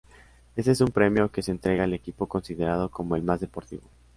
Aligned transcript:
Este 0.55 0.71
es 0.71 0.81
un 0.81 0.87
premio 0.87 1.29
que 1.31 1.43
se 1.43 1.51
entrega 1.51 1.83
al 1.83 1.93
equipo 1.93 2.27
considerado 2.27 2.89
como 2.89 3.15
el 3.15 3.21
"más 3.21 3.39
deportivo". 3.39 3.83